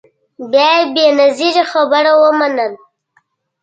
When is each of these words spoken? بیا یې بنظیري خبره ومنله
بیا 0.51 0.69
یې 0.79 0.83
بنظیري 0.93 1.63
خبره 1.71 2.11
ومنله 2.21 2.77